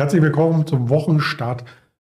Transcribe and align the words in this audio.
Herzlich 0.00 0.22
willkommen 0.22 0.64
zum 0.64 0.90
Wochenstart, 0.90 1.64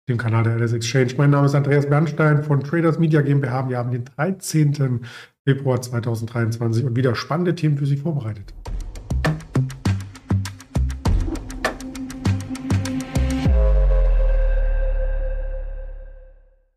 dem 0.07 0.19
Kanal 0.19 0.43
der 0.43 0.55
LS 0.55 0.73
Exchange. 0.73 1.15
Mein 1.17 1.31
Name 1.31 1.47
ist 1.47 1.55
Andreas 1.55 1.89
Bernstein 1.89 2.43
von 2.43 2.59
Traders 2.59 2.99
Media 2.99 3.21
GmbH. 3.21 3.69
Wir 3.69 3.79
haben 3.79 3.89
den 3.89 4.05
13. 4.05 5.01
Februar 5.47 5.81
2023 5.81 6.85
und 6.85 6.95
wieder 6.95 7.15
spannende 7.15 7.55
Themen 7.55 7.79
für 7.79 7.87
Sie 7.87 7.97
vorbereitet. 7.97 8.53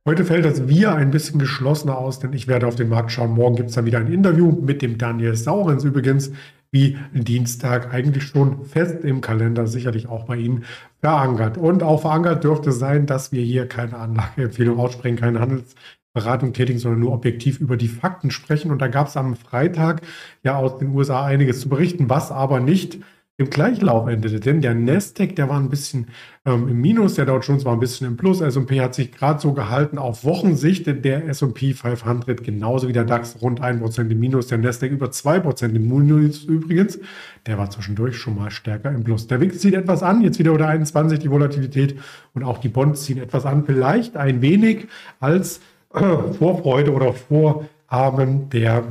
Heute 0.08 0.24
fällt 0.24 0.46
das 0.46 0.68
Wir 0.68 0.94
ein 0.94 1.10
bisschen 1.10 1.38
geschlossener 1.38 1.98
aus, 1.98 2.18
denn 2.18 2.32
ich 2.32 2.48
werde 2.48 2.66
auf 2.66 2.76
den 2.76 2.88
Markt 2.88 3.12
schauen. 3.12 3.34
Morgen 3.34 3.56
gibt 3.56 3.68
es 3.68 3.74
dann 3.74 3.84
wieder 3.84 3.98
ein 3.98 4.10
Interview 4.10 4.52
mit 4.52 4.80
dem 4.80 4.96
Daniel 4.96 5.36
Saurens 5.36 5.84
übrigens, 5.84 6.32
wie 6.74 6.98
Dienstag 7.12 7.94
eigentlich 7.94 8.24
schon 8.24 8.64
fest 8.64 9.04
im 9.04 9.20
Kalender, 9.20 9.68
sicherlich 9.68 10.08
auch 10.08 10.24
bei 10.24 10.36
Ihnen 10.36 10.64
verankert. 11.00 11.56
Und 11.56 11.84
auch 11.84 12.00
verankert 12.00 12.42
dürfte 12.42 12.72
sein, 12.72 13.06
dass 13.06 13.30
wir 13.30 13.42
hier 13.42 13.68
keine 13.68 13.96
Anlageempfehlung 13.96 14.80
aussprechen, 14.80 15.16
keine 15.16 15.38
Handelsberatung 15.38 16.52
tätigen, 16.52 16.80
sondern 16.80 16.98
nur 16.98 17.12
objektiv 17.12 17.60
über 17.60 17.76
die 17.76 17.86
Fakten 17.86 18.32
sprechen. 18.32 18.72
Und 18.72 18.82
da 18.82 18.88
gab 18.88 19.06
es 19.06 19.16
am 19.16 19.36
Freitag 19.36 20.02
ja 20.42 20.56
aus 20.56 20.78
den 20.78 20.88
USA 20.88 21.24
einiges 21.24 21.60
zu 21.60 21.68
berichten, 21.68 22.10
was 22.10 22.32
aber 22.32 22.58
nicht 22.58 22.98
im 23.36 23.50
Gleichlauf 23.50 24.06
endete. 24.06 24.38
Denn 24.38 24.60
der 24.60 24.74
Nasdaq, 24.74 25.34
der 25.34 25.48
war 25.48 25.58
ein 25.58 25.68
bisschen 25.68 26.06
ähm, 26.44 26.68
im 26.68 26.80
Minus, 26.80 27.14
der 27.14 27.26
Dow 27.26 27.40
Jones 27.40 27.64
war 27.64 27.72
ein 27.72 27.80
bisschen 27.80 28.06
im 28.06 28.16
Plus. 28.16 28.40
S&P 28.40 28.80
hat 28.80 28.94
sich 28.94 29.10
gerade 29.10 29.40
so 29.40 29.52
gehalten 29.52 29.98
auf 29.98 30.24
Wochensicht. 30.24 30.86
Der 30.86 31.26
S&P 31.26 31.72
500 31.72 32.44
genauso 32.44 32.86
wie 32.86 32.92
der 32.92 33.04
DAX 33.04 33.42
rund 33.42 33.60
1% 33.60 34.08
im 34.08 34.20
Minus. 34.20 34.46
Der 34.46 34.58
Nasdaq 34.58 34.92
über 34.92 35.06
2% 35.06 35.74
im 35.74 35.88
Minus 35.88 36.44
übrigens. 36.44 37.00
Der 37.46 37.58
war 37.58 37.70
zwischendurch 37.70 38.16
schon 38.16 38.36
mal 38.36 38.52
stärker 38.52 38.92
im 38.92 39.02
Plus. 39.02 39.26
Der 39.26 39.40
WIX 39.40 39.58
zieht 39.58 39.74
etwas 39.74 40.04
an, 40.04 40.22
jetzt 40.22 40.38
wieder 40.38 40.52
unter 40.52 40.68
21 40.68 41.18
die 41.18 41.30
Volatilität 41.30 41.98
und 42.34 42.44
auch 42.44 42.58
die 42.58 42.68
Bonds 42.68 43.02
ziehen 43.02 43.18
etwas 43.18 43.46
an. 43.46 43.64
Vielleicht 43.64 44.16
ein 44.16 44.42
wenig 44.42 44.86
als 45.18 45.60
äh, 45.92 46.00
Vorfreude 46.38 46.92
oder 46.92 47.12
Vorhaben 47.12 48.48
der 48.50 48.84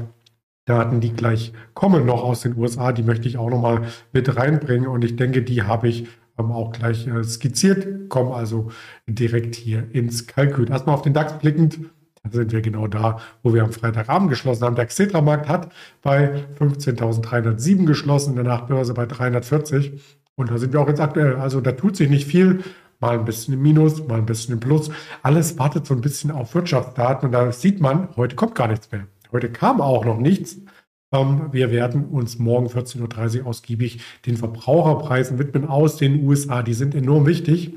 Daten, 0.66 1.02
die 1.02 1.14
gleich 1.14 1.53
kommen, 1.73 2.06
noch 2.06 2.23
aus 2.23 2.42
den 2.42 2.58
USA, 2.58 2.92
die 2.92 3.03
möchte 3.03 3.28
ich 3.28 3.38
auch 3.38 3.50
nochmal 3.50 3.81
mit 4.14 4.36
reinbringen. 4.36 4.88
Und 4.88 5.03
ich 5.03 5.16
denke, 5.16 5.42
die 5.44 5.64
habe 5.64 5.89
ich 5.89 6.08
ähm, 6.39 6.52
auch 6.52 6.72
gleich 6.72 7.08
äh, 7.08 7.23
skizziert, 7.23 8.09
kommen 8.09 8.31
also 8.31 8.72
direkt 9.08 9.55
hier 9.55 9.88
ins 9.92 10.28
Kalkül. 10.28 10.70
Erstmal 10.70 10.95
auf 10.95 11.02
den 11.02 11.14
DAX 11.14 11.33
blickend, 11.39 11.80
da 12.23 12.31
sind 12.31 12.52
wir 12.53 12.61
genau 12.61 12.88
da, 12.88 13.20
wo 13.44 13.53
wir 13.53 13.64
am 13.64 13.73
Freitagabend 13.73 14.30
geschlossen 14.30 14.64
haben. 14.64 14.75
Der 14.75 14.86
Xetra-Markt 14.86 15.50
hat 15.50 15.72
bei 16.02 16.45
15.307 16.58 17.86
geschlossen, 17.86 18.36
der 18.36 18.45
Nachtbörse 18.45 18.94
bei 18.94 19.05
340. 19.05 20.02
Und 20.36 20.50
da 20.50 20.58
sind 20.58 20.73
wir 20.73 20.80
auch 20.80 20.88
jetzt 20.88 21.02
aktuell. 21.02 21.36
Also 21.36 21.59
da 21.59 21.73
tut 21.73 21.98
sich 21.98 22.09
nicht 22.09 22.25
viel. 22.25 22.64
Mal 23.00 23.20
ein 23.20 23.25
bisschen 23.25 23.53
im 23.55 23.61
Minus, 23.61 24.08
mal 24.08 24.20
ein 24.20 24.25
bisschen 24.25 24.53
im 24.53 24.61
Plus. 24.61 24.89
Alles 25.22 25.59
wartet 25.59 25.86
so 25.86 25.94
ein 25.94 26.00
bisschen 26.00 26.31
auf 26.31 26.55
Wirtschaftsdaten. 26.55 27.27
Und 27.27 27.33
da 27.33 27.52
sieht 27.52 27.81
man, 27.81 28.08
heute 28.16 28.38
kommt 28.38 28.55
gar 28.55 28.70
nichts 28.70 28.89
mehr. 28.92 29.05
Heute 29.34 29.52
kam 29.52 29.81
auch 29.81 30.06
noch 30.06 30.20
nichts. 30.20 30.62
Ähm, 31.12 31.50
wir 31.52 31.72
werden 31.72 32.06
uns 32.06 32.38
morgen 32.38 32.67
14.30 32.67 33.42
Uhr 33.42 33.48
ausgiebig 33.48 34.02
den 34.28 34.38
Verbraucherpreisen 34.38 35.39
widmen 35.39 35.67
aus 35.67 35.98
den 35.98 36.26
USA. 36.26 36.62
Die 36.62 36.76
sind 36.76 36.94
enorm 36.94 37.26
wichtig. 37.26 37.73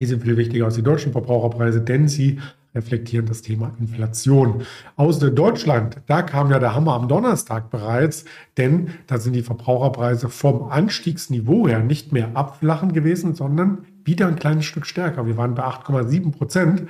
Die 0.00 0.06
sind 0.06 0.22
viel 0.22 0.36
wichtiger 0.36 0.66
als 0.66 0.74
die 0.74 0.82
deutschen 0.82 1.12
Verbraucherpreise, 1.12 1.80
denn 1.80 2.08
sie 2.08 2.40
reflektieren 2.74 3.26
das 3.26 3.42
Thema 3.42 3.74
Inflation. 3.78 4.62
Aus 4.96 5.18
Deutschland, 5.18 5.98
da 6.06 6.22
kam 6.22 6.50
ja 6.50 6.58
der 6.58 6.74
Hammer 6.74 6.94
am 6.94 7.08
Donnerstag 7.08 7.70
bereits, 7.70 8.24
denn 8.56 8.90
da 9.06 9.18
sind 9.18 9.34
die 9.34 9.42
Verbraucherpreise 9.42 10.28
vom 10.28 10.70
Anstiegsniveau 10.70 11.68
her 11.68 11.80
nicht 11.80 12.12
mehr 12.12 12.30
abflachen 12.34 12.92
gewesen, 12.92 13.34
sondern 13.34 13.86
wieder 14.04 14.26
ein 14.26 14.36
kleines 14.36 14.64
Stück 14.64 14.86
stärker. 14.86 15.26
Wir 15.26 15.36
waren 15.36 15.54
bei 15.54 15.64
8,7 15.64 16.32
Prozent 16.32 16.88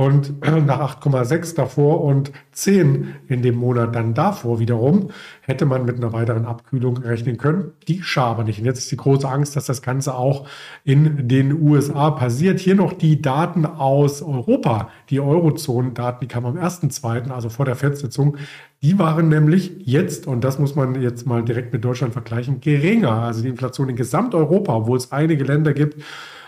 und 0.00 0.40
nach 0.66 1.02
8,6 1.02 1.54
davor 1.56 2.02
und 2.02 2.32
10 2.52 3.16
in 3.28 3.42
dem 3.42 3.56
Monat 3.56 3.94
dann 3.94 4.14
davor 4.14 4.58
wiederum 4.58 5.10
hätte 5.42 5.66
man 5.66 5.84
mit 5.84 5.96
einer 5.98 6.14
weiteren 6.14 6.46
Abkühlung 6.46 6.96
rechnen 6.96 7.36
können. 7.36 7.72
Die 7.86 7.98
geschah 7.98 8.30
aber 8.30 8.44
nicht. 8.44 8.58
Und 8.58 8.64
jetzt 8.64 8.78
ist 8.78 8.90
die 8.90 8.96
große 8.96 9.28
Angst, 9.28 9.56
dass 9.56 9.66
das 9.66 9.82
Ganze 9.82 10.14
auch 10.14 10.48
in 10.84 11.28
den 11.28 11.52
USA 11.60 12.12
passiert. 12.12 12.60
Hier 12.60 12.76
noch 12.76 12.94
die 12.94 13.20
Daten 13.20 13.66
aus 13.66 14.22
Europa, 14.22 14.88
die 15.10 15.20
Eurozonen-Daten, 15.20 16.20
die 16.22 16.28
kamen 16.28 16.46
am 16.46 16.56
1.2., 16.56 17.30
also 17.30 17.50
vor 17.50 17.66
der 17.66 17.76
Festsitzung. 17.76 18.38
Die 18.80 18.98
waren 18.98 19.28
nämlich 19.28 19.72
jetzt, 19.80 20.26
und 20.26 20.44
das 20.44 20.58
muss 20.58 20.76
man 20.76 21.02
jetzt 21.02 21.26
mal 21.26 21.44
direkt 21.44 21.74
mit 21.74 21.84
Deutschland 21.84 22.14
vergleichen, 22.14 22.62
geringer. 22.62 23.12
Also 23.24 23.42
die 23.42 23.50
Inflation 23.50 23.90
in 23.90 23.96
Gesamteuropa, 23.96 24.76
obwohl 24.76 24.96
es 24.96 25.12
einige 25.12 25.44
Länder 25.44 25.74
gibt, 25.74 26.02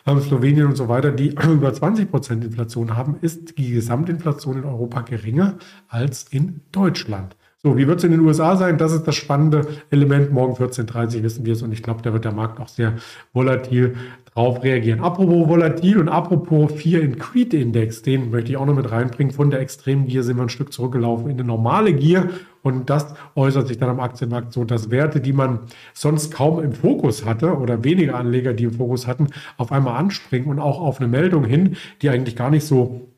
Slowenien 0.06 0.66
und 0.66 0.76
so 0.76 0.88
weiter, 0.88 1.12
die 1.12 1.34
über 1.44 1.72
20 1.72 2.10
Prozent 2.10 2.44
Inflation 2.44 2.96
haben, 2.96 3.16
ist 3.20 3.58
die 3.58 3.72
Gesamtinflation 3.72 4.58
in 4.58 4.64
Europa 4.64 5.02
geringer 5.02 5.56
als 5.88 6.24
in 6.30 6.60
Deutschland. 6.72 7.36
So, 7.64 7.76
wie 7.76 7.86
wird 7.86 7.98
es 7.98 8.04
in 8.04 8.10
den 8.10 8.18
USA 8.20 8.56
sein? 8.56 8.76
Das 8.76 8.92
ist 8.92 9.04
das 9.04 9.14
spannende 9.14 9.68
Element. 9.90 10.32
Morgen 10.32 10.54
14.30 10.54 11.18
Uhr 11.18 11.22
wissen 11.22 11.46
wir 11.46 11.52
es 11.52 11.62
und 11.62 11.70
ich 11.70 11.80
glaube, 11.80 12.02
da 12.02 12.12
wird 12.12 12.24
der 12.24 12.32
Markt 12.32 12.58
auch 12.58 12.66
sehr 12.66 12.94
volatil 13.32 13.94
drauf 14.34 14.64
reagieren. 14.64 14.98
Apropos 14.98 15.48
volatil 15.48 15.98
und 15.98 16.08
apropos 16.08 16.72
Fear 16.72 17.04
and 17.04 17.20
Creed 17.20 17.54
Index, 17.54 18.02
den 18.02 18.32
möchte 18.32 18.50
ich 18.50 18.56
auch 18.56 18.66
noch 18.66 18.74
mit 18.74 18.90
reinbringen. 18.90 19.32
Von 19.32 19.50
der 19.50 19.60
extremen 19.60 20.08
Gier 20.08 20.24
sind 20.24 20.38
wir 20.38 20.42
ein 20.42 20.48
Stück 20.48 20.72
zurückgelaufen 20.72 21.26
in 21.26 21.38
eine 21.38 21.44
normale 21.44 21.92
Gier 21.92 22.30
und 22.62 22.90
das 22.90 23.14
äußert 23.34 23.68
sich 23.68 23.78
dann 23.78 23.90
am 23.90 24.00
Aktienmarkt 24.00 24.52
so, 24.52 24.64
dass 24.64 24.90
Werte, 24.90 25.20
die 25.20 25.32
man 25.32 25.60
sonst 25.94 26.32
kaum 26.32 26.62
im 26.62 26.72
Fokus 26.72 27.24
hatte 27.24 27.56
oder 27.56 27.84
weniger 27.84 28.16
Anleger, 28.16 28.52
die 28.52 28.64
im 28.64 28.74
Fokus 28.74 29.06
hatten, 29.06 29.28
auf 29.56 29.72
einmal 29.72 29.96
anspringen 29.96 30.48
und 30.48 30.58
auch 30.58 30.80
auf 30.80 31.00
eine 31.00 31.08
Meldung 31.08 31.44
hin, 31.44 31.76
die 32.00 32.10
eigentlich 32.10 32.36
gar 32.36 32.50
nicht 32.50 32.64
so 32.64 33.08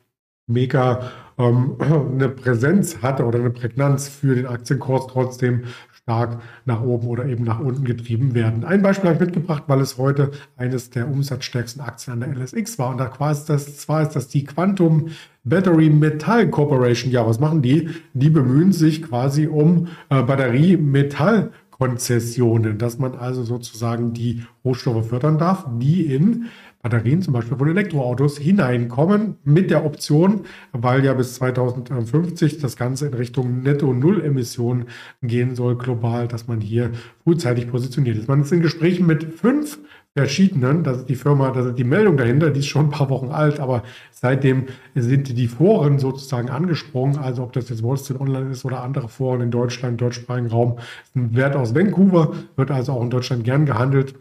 mega 0.47 1.11
ähm, 1.37 1.75
eine 1.79 2.29
Präsenz 2.29 3.01
hatte 3.01 3.25
oder 3.25 3.39
eine 3.39 3.51
Prägnanz 3.51 4.07
für 4.07 4.35
den 4.35 4.47
Aktienkurs 4.47 5.07
trotzdem 5.07 5.63
stark 6.05 6.39
nach 6.65 6.81
oben 6.81 7.07
oder 7.07 7.25
eben 7.25 7.43
nach 7.43 7.59
unten 7.59 7.83
getrieben 7.83 8.35
werden. 8.35 8.63
Ein 8.63 8.83
Beispiel 8.83 9.09
habe 9.09 9.15
ich 9.15 9.25
mitgebracht, 9.25 9.63
weil 9.67 9.81
es 9.81 9.97
heute 9.97 10.31
eines 10.55 10.91
der 10.91 11.07
umsatzstärksten 11.07 11.81
Aktien 11.81 12.13
an 12.13 12.19
der 12.19 12.43
LSX 12.43 12.77
war. 12.77 12.91
Und 12.91 12.99
da 12.99 13.07
quasi 13.07 13.47
das, 13.47 13.77
zwar 13.77 14.03
ist 14.03 14.15
das 14.15 14.27
die 14.27 14.43
Quantum 14.43 15.09
Battery 15.45 15.89
Metal 15.89 16.49
Corporation. 16.49 17.11
Ja, 17.11 17.25
was 17.25 17.39
machen 17.39 17.61
die? 17.61 17.89
Die 18.13 18.29
bemühen 18.29 18.73
sich 18.73 19.03
quasi 19.03 19.47
um 19.47 19.87
äh, 20.09 20.21
Batteriemetall 20.23 21.51
Konzessionen, 21.69 22.77
dass 22.77 22.99
man 22.99 23.15
also 23.15 23.43
sozusagen 23.43 24.13
die 24.13 24.43
Rohstoffe 24.63 25.09
fördern 25.09 25.37
darf, 25.37 25.65
die 25.77 26.05
in 26.05 26.45
Batterien 26.81 27.21
zum 27.21 27.33
Beispiel 27.33 27.57
von 27.57 27.67
Elektroautos 27.67 28.37
hineinkommen 28.37 29.35
mit 29.43 29.71
der 29.71 29.85
Option, 29.85 30.41
weil 30.71 31.03
ja 31.03 31.13
bis 31.13 31.33
2050 31.35 32.59
das 32.59 32.77
Ganze 32.77 33.07
in 33.07 33.13
Richtung 33.13 33.61
Netto-Null-Emissionen 33.63 34.85
gehen 35.21 35.55
soll 35.55 35.75
global, 35.77 36.27
dass 36.27 36.47
man 36.47 36.61
hier 36.61 36.91
frühzeitig 37.23 37.67
positioniert 37.69 38.17
ist. 38.17 38.27
Man 38.27 38.41
ist 38.41 38.51
in 38.51 38.61
Gesprächen 38.61 39.05
mit 39.05 39.23
fünf 39.33 39.79
verschiedenen, 40.17 40.83
das 40.83 40.99
ist 40.99 41.09
die 41.09 41.15
Firma, 41.15 41.51
das 41.51 41.65
ist 41.65 41.77
die 41.77 41.83
Meldung 41.83 42.15
dahinter, 42.15 42.49
die 42.49 42.61
ist 42.61 42.67
schon 42.67 42.85
ein 42.85 42.89
paar 42.89 43.09
Wochen 43.09 43.29
alt, 43.29 43.59
aber 43.59 43.83
seitdem 44.11 44.67
sind 44.95 45.37
die 45.37 45.47
Foren 45.47 45.99
sozusagen 45.99 46.49
angesprungen, 46.49 47.17
also 47.17 47.43
ob 47.43 47.51
das 47.51 47.69
jetzt 47.69 47.83
Wall 47.83 47.97
Street 47.97 48.21
Online 48.21 48.51
ist 48.51 48.63
oder 48.63 48.81
andere 48.81 49.09
Foren 49.09 49.41
in 49.41 49.51
Deutschland, 49.51 49.99
deutschsprachigen 49.99 50.47
Raum, 50.47 50.79
ein 51.15 51.35
Wert 51.35 51.55
aus 51.55 51.75
Vancouver, 51.75 52.33
wird 52.55 52.71
also 52.71 52.93
auch 52.93 53.03
in 53.03 53.09
Deutschland 53.09 53.43
gern 53.43 53.65
gehandelt. 53.65 54.15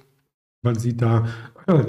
Man 0.63 0.77
sieht 0.77 1.01
da 1.01 1.27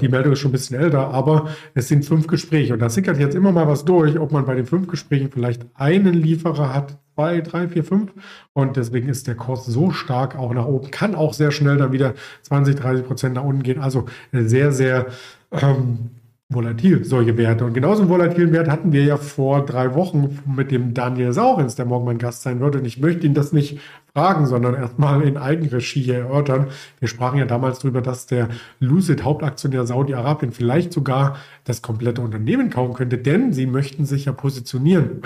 die 0.00 0.08
Meldung 0.08 0.32
ist 0.32 0.38
schon 0.38 0.50
ein 0.50 0.52
bisschen 0.52 0.80
älter, 0.80 1.08
aber 1.08 1.50
es 1.74 1.88
sind 1.88 2.04
fünf 2.04 2.26
Gespräche. 2.26 2.72
Und 2.72 2.80
da 2.80 2.88
sickert 2.88 3.18
jetzt 3.18 3.34
immer 3.34 3.52
mal 3.52 3.68
was 3.68 3.84
durch, 3.84 4.18
ob 4.18 4.32
man 4.32 4.46
bei 4.46 4.54
den 4.54 4.66
fünf 4.66 4.88
Gesprächen 4.88 5.30
vielleicht 5.30 5.66
einen 5.74 6.14
Lieferer 6.14 6.72
hat, 6.72 6.98
zwei, 7.16 7.40
drei, 7.40 7.66
vier, 7.66 7.82
fünf 7.82 8.12
und 8.52 8.76
deswegen 8.76 9.08
ist 9.08 9.26
der 9.26 9.36
Kurs 9.36 9.64
so 9.64 9.90
stark 9.90 10.36
auch 10.36 10.52
nach 10.52 10.66
oben, 10.66 10.90
kann 10.90 11.14
auch 11.14 11.32
sehr 11.32 11.50
schnell 11.50 11.78
dann 11.78 11.90
wieder 11.90 12.12
20, 12.42 12.76
30 12.76 13.06
Prozent 13.06 13.34
nach 13.34 13.44
unten 13.44 13.62
gehen, 13.62 13.80
also 13.80 14.04
sehr, 14.32 14.70
sehr 14.70 15.06
ähm, 15.50 16.10
volatil, 16.50 17.04
solche 17.04 17.36
Werte. 17.38 17.64
Und 17.64 17.72
genauso 17.72 18.02
einen 18.02 18.10
volatilen 18.10 18.52
Wert 18.52 18.68
hatten 18.68 18.92
wir 18.92 19.02
ja 19.02 19.16
vor 19.16 19.64
drei 19.64 19.94
Wochen 19.94 20.38
mit 20.46 20.70
dem 20.70 20.92
Daniel 20.94 21.32
Saurens, 21.32 21.74
der 21.74 21.86
morgen 21.86 22.04
mein 22.04 22.18
Gast 22.18 22.42
sein 22.42 22.60
wird. 22.60 22.76
Und 22.76 22.84
ich 22.84 23.00
möchte 23.00 23.26
ihn 23.26 23.34
das 23.34 23.52
nicht 23.52 23.80
fragen, 24.12 24.46
sondern 24.46 24.74
erstmal 24.74 25.22
in 25.22 25.38
Eigenregie 25.38 26.02
hier 26.02 26.18
erörtern. 26.18 26.68
Wir 27.00 27.08
sprachen 27.08 27.38
ja 27.38 27.46
damals 27.46 27.80
darüber, 27.80 28.00
dass 28.00 28.26
der 28.26 28.48
Lucid 28.78 29.24
Hauptaktionär 29.24 29.86
Saudi-Arabien 29.86 30.52
vielleicht 30.52 30.92
sogar 30.92 31.36
das 31.64 31.82
komplette 31.82 32.20
Unternehmen 32.20 32.70
kaufen 32.70 32.94
könnte, 32.94 33.18
denn 33.18 33.52
sie 33.52 33.66
möchten 33.66 34.04
sich 34.04 34.26
ja 34.26 34.32
positionieren 34.32 35.22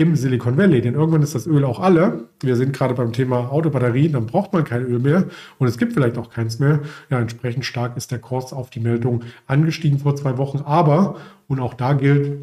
im 0.00 0.16
Silicon 0.16 0.56
Valley. 0.56 0.80
Denn 0.80 0.94
irgendwann 0.94 1.22
ist 1.22 1.34
das 1.34 1.46
Öl 1.46 1.64
auch 1.64 1.78
alle. 1.78 2.28
Wir 2.42 2.56
sind 2.56 2.72
gerade 2.72 2.94
beim 2.94 3.12
Thema 3.12 3.52
Autobatterien, 3.52 4.12
dann 4.12 4.26
braucht 4.26 4.52
man 4.52 4.64
kein 4.64 4.82
Öl 4.82 4.98
mehr 4.98 5.26
und 5.58 5.68
es 5.68 5.78
gibt 5.78 5.92
vielleicht 5.92 6.18
auch 6.18 6.30
keins 6.30 6.58
mehr. 6.58 6.80
Ja, 7.10 7.20
entsprechend 7.20 7.64
stark 7.64 7.96
ist 7.96 8.10
der 8.10 8.18
Kurs 8.18 8.52
auf 8.52 8.70
die 8.70 8.80
Meldung 8.80 9.22
angestiegen 9.46 9.98
vor 9.98 10.16
zwei 10.16 10.38
Wochen. 10.38 10.60
Aber, 10.64 11.16
und 11.48 11.60
auch 11.60 11.74
da 11.74 11.92
gilt, 11.92 12.38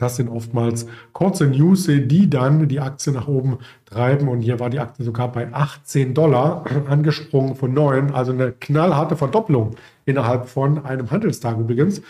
Das 0.00 0.14
sind 0.14 0.28
oftmals 0.28 0.86
kurze 1.12 1.48
News, 1.48 1.86
die 1.86 2.30
dann 2.30 2.68
die 2.68 2.78
Aktie 2.78 3.12
nach 3.12 3.26
oben 3.26 3.58
treiben. 3.84 4.28
Und 4.28 4.42
hier 4.42 4.60
war 4.60 4.70
die 4.70 4.78
Aktie 4.78 5.04
sogar 5.04 5.32
bei 5.32 5.52
18 5.52 6.14
Dollar 6.14 6.64
angesprungen 6.88 7.56
von 7.56 7.74
9. 7.74 8.12
Also 8.14 8.30
eine 8.32 8.52
knallharte 8.52 9.16
Verdopplung 9.16 9.72
innerhalb 10.06 10.46
von 10.48 10.84
einem 10.84 11.10
Handelstag 11.10 11.58
übrigens. 11.58 12.00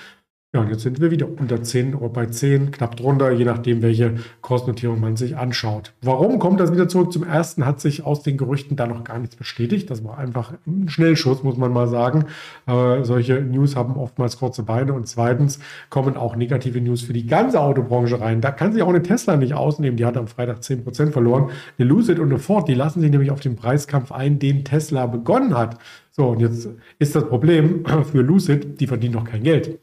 Ja, 0.54 0.62
und 0.62 0.70
jetzt 0.70 0.80
sind 0.80 0.98
wir 0.98 1.10
wieder 1.10 1.28
unter 1.28 1.62
10 1.62 1.94
oder 1.94 2.08
bei 2.08 2.24
10, 2.24 2.70
knapp 2.70 2.96
drunter, 2.96 3.30
je 3.32 3.44
nachdem, 3.44 3.82
welche 3.82 4.14
Kursnotierung 4.40 4.98
man 4.98 5.14
sich 5.14 5.36
anschaut. 5.36 5.92
Warum 6.00 6.38
kommt 6.38 6.58
das 6.58 6.72
wieder 6.72 6.88
zurück? 6.88 7.12
Zum 7.12 7.22
ersten 7.22 7.66
hat 7.66 7.82
sich 7.82 8.06
aus 8.06 8.22
den 8.22 8.38
Gerüchten 8.38 8.74
da 8.74 8.86
noch 8.86 9.04
gar 9.04 9.18
nichts 9.18 9.36
bestätigt. 9.36 9.90
Das 9.90 10.02
war 10.04 10.16
einfach 10.16 10.54
ein 10.66 10.88
Schnellschuss, 10.88 11.42
muss 11.42 11.58
man 11.58 11.70
mal 11.70 11.86
sagen. 11.86 12.24
Äh, 12.66 13.04
solche 13.04 13.42
News 13.42 13.76
haben 13.76 13.98
oftmals 13.98 14.38
kurze 14.38 14.62
Beine. 14.62 14.94
Und 14.94 15.06
zweitens 15.06 15.58
kommen 15.90 16.16
auch 16.16 16.34
negative 16.34 16.80
News 16.80 17.02
für 17.02 17.12
die 17.12 17.26
ganze 17.26 17.60
Autobranche 17.60 18.18
rein. 18.18 18.40
Da 18.40 18.50
kann 18.50 18.72
sich 18.72 18.80
auch 18.80 18.88
eine 18.88 19.02
Tesla 19.02 19.36
nicht 19.36 19.52
ausnehmen. 19.52 19.98
Die 19.98 20.06
hat 20.06 20.16
am 20.16 20.28
Freitag 20.28 20.60
10% 20.60 21.10
verloren. 21.10 21.50
Eine 21.78 21.88
Lucid 21.90 22.18
und 22.18 22.30
eine 22.30 22.38
Ford, 22.38 22.68
die 22.68 22.74
lassen 22.74 23.02
sich 23.02 23.10
nämlich 23.10 23.30
auf 23.30 23.40
den 23.40 23.54
Preiskampf 23.54 24.12
ein, 24.12 24.38
den 24.38 24.64
Tesla 24.64 25.04
begonnen 25.04 25.54
hat. 25.54 25.76
So, 26.10 26.28
und 26.28 26.40
jetzt 26.40 26.70
ist 26.98 27.14
das 27.14 27.28
Problem 27.28 27.84
für 28.10 28.22
Lucid, 28.22 28.80
die 28.80 28.86
verdienen 28.86 29.12
noch 29.12 29.24
kein 29.24 29.42
Geld. 29.42 29.78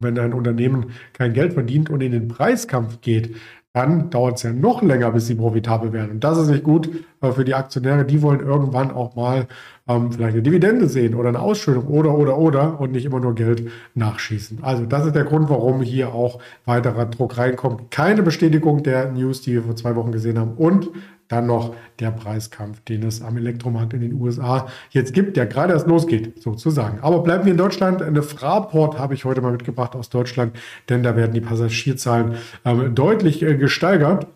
Wenn 0.00 0.16
ein 0.18 0.32
Unternehmen 0.32 0.92
kein 1.12 1.32
Geld 1.32 1.54
verdient 1.54 1.90
und 1.90 2.00
in 2.02 2.12
den 2.12 2.28
Preiskampf 2.28 3.00
geht, 3.00 3.34
dann 3.72 4.10
dauert 4.10 4.36
es 4.36 4.44
ja 4.44 4.52
noch 4.52 4.82
länger, 4.82 5.10
bis 5.10 5.26
sie 5.26 5.34
profitabel 5.34 5.92
werden. 5.92 6.12
Und 6.12 6.24
das 6.24 6.38
ist 6.38 6.48
nicht 6.48 6.64
gut 6.64 6.88
für 7.20 7.44
die 7.44 7.54
Aktionäre. 7.54 8.04
Die 8.04 8.22
wollen 8.22 8.40
irgendwann 8.40 8.90
auch 8.90 9.14
mal 9.16 9.46
ähm, 9.88 10.12
vielleicht 10.12 10.34
eine 10.34 10.42
Dividende 10.42 10.88
sehen 10.88 11.14
oder 11.14 11.28
eine 11.28 11.40
Ausschüttung 11.40 11.86
oder, 11.86 12.16
oder, 12.16 12.38
oder 12.38 12.80
und 12.80 12.92
nicht 12.92 13.04
immer 13.04 13.20
nur 13.20 13.34
Geld 13.34 13.70
nachschießen. 13.94 14.60
Also 14.62 14.86
das 14.86 15.06
ist 15.06 15.14
der 15.14 15.24
Grund, 15.24 15.50
warum 15.50 15.82
hier 15.82 16.14
auch 16.14 16.40
weiterer 16.64 17.06
Druck 17.06 17.36
reinkommt. 17.36 17.90
Keine 17.90 18.22
Bestätigung 18.22 18.82
der 18.82 19.12
News, 19.12 19.42
die 19.42 19.54
wir 19.54 19.62
vor 19.62 19.76
zwei 19.76 19.96
Wochen 19.96 20.12
gesehen 20.12 20.38
haben 20.38 20.52
und 20.52 20.90
dann 21.28 21.46
noch 21.46 21.74
der 22.00 22.10
Preiskampf, 22.10 22.80
den 22.80 23.02
es 23.02 23.22
am 23.22 23.36
Elektromarkt 23.36 23.92
in 23.92 24.00
den 24.00 24.14
USA 24.14 24.66
jetzt 24.90 25.12
gibt, 25.12 25.36
der 25.36 25.46
gerade 25.46 25.74
erst 25.74 25.86
losgeht, 25.86 26.42
sozusagen. 26.42 26.98
Aber 27.00 27.22
bleiben 27.22 27.44
wir 27.44 27.52
in 27.52 27.58
Deutschland. 27.58 28.02
Eine 28.02 28.22
Fraport 28.22 28.98
habe 28.98 29.14
ich 29.14 29.24
heute 29.24 29.40
mal 29.40 29.52
mitgebracht 29.52 29.94
aus 29.94 30.08
Deutschland, 30.08 30.58
denn 30.88 31.02
da 31.02 31.16
werden 31.16 31.32
die 31.32 31.40
Passagierzahlen 31.40 32.36
ähm, 32.64 32.94
deutlich 32.94 33.42
äh, 33.42 33.56
gesteigert. 33.56 34.26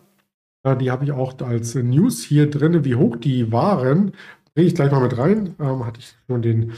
Äh, 0.63 0.77
die 0.77 0.91
habe 0.91 1.03
ich 1.03 1.11
auch 1.11 1.39
als 1.41 1.75
News 1.75 2.23
hier 2.23 2.49
drin, 2.49 2.85
wie 2.85 2.95
hoch 2.95 3.15
die 3.17 3.51
waren. 3.51 4.13
Bringe 4.53 4.67
ich 4.67 4.75
gleich 4.75 4.91
mal 4.91 5.01
mit 5.01 5.17
rein. 5.17 5.55
Ähm, 5.59 5.85
hatte 5.85 5.99
ich 5.99 6.15
schon 6.27 6.41
den 6.41 6.73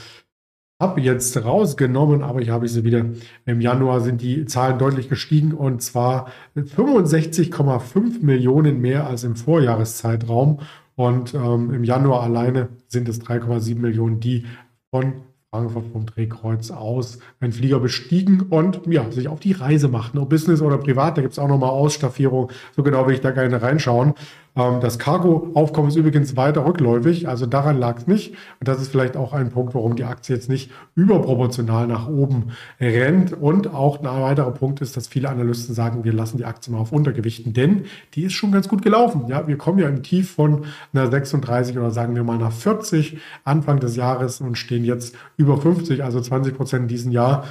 habe 0.86 1.02
jetzt 1.02 1.44
rausgenommen, 1.44 2.22
aber 2.22 2.42
ich 2.42 2.50
habe 2.50 2.68
sie 2.68 2.84
wieder. 2.84 3.06
Im 3.46 3.62
Januar 3.62 4.02
sind 4.02 4.22
die 4.22 4.46
Zahlen 4.46 4.78
deutlich 4.78 5.10
gestiegen 5.10 5.54
und 5.54 5.82
zwar 5.82 6.28
65,5 6.56 8.24
Millionen 8.24 8.80
mehr 8.80 9.08
als 9.08 9.24
im 9.24 9.36
Vorjahreszeitraum. 9.36 10.60
Und 10.96 11.34
ähm, 11.34 11.74
im 11.74 11.84
Januar 11.84 12.22
alleine 12.24 12.70
sind 12.88 13.10
es 13.10 13.20
3,7 13.20 13.80
Millionen, 13.80 14.20
die 14.20 14.46
von 14.92 15.14
Frankfurt 15.52 15.86
vom 15.92 16.06
Drehkreuz 16.06 16.70
aus 16.70 17.20
einen 17.40 17.52
Flieger 17.52 17.80
bestiegen 17.80 18.42
und 18.50 18.82
ja, 18.88 19.10
sich 19.12 19.28
auf 19.28 19.40
die 19.40 19.54
Reise 19.54 19.88
machen. 19.88 20.20
Ob 20.20 20.30
Business 20.30 20.62
oder 20.62 20.78
privat, 20.78 21.18
da 21.18 21.22
gibt 21.22 21.34
es 21.34 21.40
auch 21.40 21.48
nochmal 21.48 21.72
Ausstaffierung. 21.72 22.52
So 22.76 22.84
genau 22.84 23.08
will 23.08 23.16
ich 23.16 23.22
da 23.22 23.32
gerne 23.32 23.62
reinschauen. 23.62 24.14
Ähm, 24.56 24.80
das 24.81 25.00
Cargo-Aufkommen 25.00 25.90
ist 25.90 25.96
übrigens 25.96 26.36
weiter 26.36 26.66
rückläufig, 26.66 27.28
also 27.28 27.46
daran 27.46 27.78
lag 27.78 27.98
es 27.98 28.07
nicht. 28.07 28.31
Und 28.60 28.68
das 28.68 28.81
ist 28.81 28.90
vielleicht 28.90 29.18
auch 29.18 29.34
ein 29.34 29.52
Punkt, 29.52 29.75
warum 29.75 29.96
die 29.96 30.04
Aktie 30.04 30.36
jetzt 30.36 30.50
nicht 30.50 30.72
überproportional 30.96 31.88
nach 31.88 32.07
oben 32.07 32.52
rennt. 32.80 33.34
Und 33.34 33.74
auch 33.74 34.00
ein 34.00 34.06
weiterer 34.06 34.52
Punkt 34.52 34.81
ist, 34.81 34.96
dass 34.98 35.07
viele 35.07 35.30
Analysten 35.30 35.75
sagen, 35.75 36.04
wir 36.04 36.13
lassen 36.13 36.38
die 36.38 36.46
Aktie 36.46 36.72
mal 36.72 36.80
auf 36.80 36.92
Untergewichten, 36.92 37.54
denn 37.54 37.86
die 38.13 38.24
ist 38.24 38.34
schon 38.34 38.52
ganz 38.52 38.68
gut 38.68 38.81
gelaufen. 38.81 39.25
Ja, 39.28 39.48
wir 39.48 39.57
kommen 39.57 39.80
ja 39.80 39.90
im 39.90 40.04
Tief 40.04 40.31
von 40.31 40.66
einer 40.94 41.10
36 41.10 41.78
oder 41.78 41.92
sagen 41.92 42.16
wir 42.16 42.24
mal 42.24 42.38
nach 42.38 42.51
40 42.51 43.18
Anfang 43.44 43.80
des 43.80 43.96
Jahres 43.96 44.42
und 44.42 44.58
stehen 44.58 44.86
jetzt 44.86 45.16
über 45.38 45.58
50, 45.58 46.04
also 46.04 46.19
20 46.22 46.56
Prozent 46.56 46.84
in 46.84 46.88
diesem 46.88 47.12
Jahr 47.12 47.46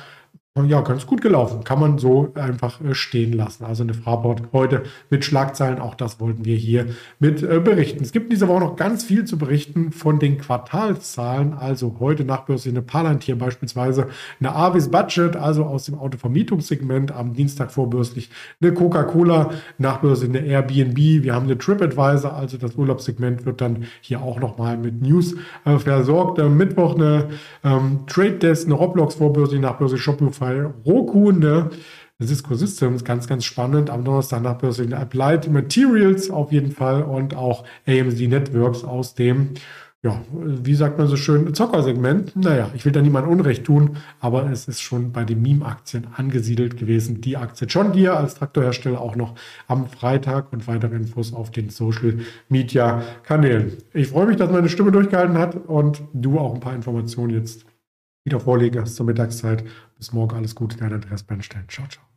ja, 0.63 0.83
ganz 0.83 1.05
gut 1.05 1.21
gelaufen. 1.21 1.65
Kann 1.65 1.81
man 1.81 1.99
so 1.99 2.31
einfach 2.37 2.81
äh, 2.81 2.95
stehen 2.95 3.33
lassen. 3.33 3.65
Also 3.65 3.83
eine 3.83 3.93
Fraport 3.93 4.41
heute 4.53 4.85
mit 5.11 5.25
Schlagzeilen. 5.25 5.81
Auch 5.81 5.97
das 5.97 6.21
wollten 6.21 6.45
wir 6.45 6.55
hier 6.55 6.87
mit 7.19 7.43
äh, 7.43 7.59
berichten. 7.59 8.05
Es 8.05 8.13
gibt 8.13 8.27
in 8.27 8.31
dieser 8.31 8.47
Woche 8.47 8.61
noch 8.61 8.77
ganz 8.77 9.03
viel 9.03 9.25
zu 9.25 9.37
berichten 9.37 9.91
von 9.91 10.21
den 10.21 10.39
Quartalszahlen. 10.39 11.55
Also 11.55 11.97
heute 11.99 12.25
Nachbörse 12.25 12.69
eine 12.69 12.83
Palantir 12.83 13.37
beispielsweise, 13.37 14.07
eine 14.39 14.55
Avis 14.55 14.93
Budget, 14.93 15.35
also 15.35 15.65
aus 15.65 15.87
dem 15.87 15.99
Autovermietungssegment 15.99 17.11
am 17.11 17.35
Dienstag 17.35 17.73
vorbörslich, 17.73 18.31
eine 18.63 18.73
Coca-Cola, 18.73 19.51
Nachbörse 19.79 20.27
eine 20.27 20.39
Airbnb. 20.39 20.97
Wir 20.97 21.35
haben 21.35 21.47
eine 21.47 21.59
TripAdvisor, 21.59 22.33
also 22.33 22.59
das 22.59 22.77
Urlaubssegment 22.77 23.45
wird 23.45 23.61
dann 23.61 23.87
hier 24.01 24.23
auch 24.23 24.39
nochmal 24.39 24.77
mit 24.77 25.03
News 25.03 25.35
äh, 25.65 25.79
versorgt. 25.81 26.39
Am 26.39 26.57
Mittwoch 26.57 26.95
eine 26.95 27.31
ähm, 27.65 28.05
Trade 28.07 28.39
Desk, 28.39 28.67
eine 28.67 28.75
Roblox 28.75 29.17
vorbörslich, 29.17 29.61
Nachbörse 29.61 29.99
Shopify 29.99 30.44
Fall 30.45 30.75
Roku, 30.85 31.33
ne? 31.33 31.71
Cisco 32.23 32.55
Systems, 32.55 33.05
ganz, 33.05 33.27
ganz 33.27 33.45
spannend. 33.45 33.91
Am 33.91 34.05
Donnerstag 34.05 34.43
nach 34.43 34.59
Börse 34.59 34.87
Applied 34.97 35.51
Materials 35.51 36.31
auf 36.31 36.53
jeden 36.53 36.71
Fall 36.71 37.03
und 37.03 37.35
auch 37.35 37.65
AMD 37.87 38.21
Networks 38.29 38.85
aus 38.85 39.15
dem, 39.15 39.51
ja, 40.03 40.21
wie 40.33 40.75
sagt 40.75 40.99
man 40.99 41.09
so 41.09 41.17
schön, 41.17 41.55
Zockersegment. 41.55 42.37
Naja, 42.37 42.71
ich 42.75 42.85
will 42.85 42.93
da 42.93 43.01
niemand 43.01 43.27
Unrecht 43.27 43.65
tun, 43.65 43.97
aber 44.21 44.51
es 44.51 44.69
ist 44.69 44.81
schon 44.81 45.13
bei 45.13 45.25
den 45.25 45.41
Meme-Aktien 45.41 46.07
angesiedelt 46.15 46.77
gewesen. 46.77 47.23
Die 47.23 47.37
Aktie 47.39 47.67
John 47.67 47.93
Deere 47.93 48.17
als 48.17 48.35
Traktorhersteller 48.35 49.01
auch 49.01 49.17
noch 49.17 49.35
am 49.67 49.89
Freitag 49.89 50.53
und 50.53 50.69
weitere 50.69 50.95
Infos 50.95 51.33
auf 51.33 51.51
den 51.51 51.71
Social 51.71 52.19
Media 52.49 53.03
Kanälen. 53.25 53.79
Ich 53.95 54.09
freue 54.09 54.27
mich, 54.27 54.37
dass 54.37 54.53
meine 54.53 54.69
Stimme 54.69 54.93
durchgehalten 54.93 55.39
hat 55.39 55.57
und 55.57 56.03
du 56.13 56.39
auch 56.39 56.55
ein 56.55 56.61
paar 56.61 56.75
Informationen 56.75 57.31
jetzt 57.31 57.65
wieder 58.25 58.41
vorlegen 58.41 58.87
zur 58.87 59.07
Mittagszeit. 59.07 59.65
Bis 59.97 60.13
morgen 60.13 60.37
alles 60.37 60.55
Gute, 60.55 60.77
dein 60.77 60.93
Andreas 60.93 61.23
Bernstein. 61.23 61.69
Ciao, 61.69 61.87
ciao. 61.87 62.14